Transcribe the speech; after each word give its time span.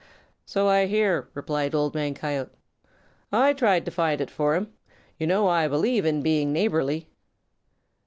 "So 0.47 0.67
I 0.67 0.87
hear," 0.87 1.29
replied 1.35 1.75
Old 1.75 1.93
Man 1.93 2.15
Coyote. 2.15 2.53
"I 3.31 3.53
tried 3.53 3.85
to 3.85 3.91
find 3.91 4.19
it 4.19 4.31
for 4.31 4.55
him. 4.55 4.73
You 5.19 5.27
know 5.27 5.47
I 5.47 5.67
believe 5.67 6.07
in 6.07 6.23
being 6.23 6.51
neighborly." 6.51 7.07